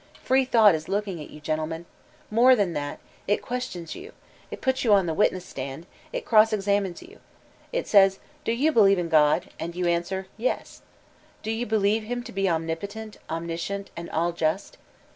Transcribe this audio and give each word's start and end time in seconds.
Freethougfat 0.25 0.73
is 0.73 0.89
looking 0.89 1.21
at 1.21 1.29
you, 1.29 1.39
gentlemen 1.39 1.85
I— 1.85 1.85
more 2.33 2.55
than 2.55 2.73
that, 2.73 2.97
it 3.27 3.43
questions 3.43 3.93
you, 3.93 4.13
it 4.49 4.59
puts 4.59 4.83
you 4.83 4.91
on 4.95 5.05
the 5.05 5.13
witness 5.13 5.45
stand, 5.45 5.85
it 6.11 6.25
cross 6.25 6.51
examines 6.53 7.03
you. 7.03 7.19
It 7.71 7.87
says, 7.87 8.17
*'Do 8.43 8.51
you 8.51 8.71
believe 8.71 8.97
in 8.97 9.09
God?*' 9.09 9.49
and 9.59 9.75
you 9.75 9.85
answer, 9.85 10.25
Yts.'* 10.39 10.81
''Do 11.43 11.51
you 11.55 11.67
believe 11.67 12.01
him 12.01 12.23
to 12.23 12.31
be 12.31 12.49
omnipotent, 12.49 13.17
omniscient, 13.29 13.91
and 13.95 14.09
all 14.09 14.31
just? 14.31 14.79